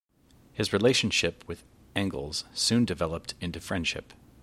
His 0.53 0.73
relationship 0.73 1.43
with 1.47 1.63
Engels 1.95 2.45
soon 2.55 2.85
developed 2.85 3.35
into 3.39 3.59
friendship. 3.59 4.13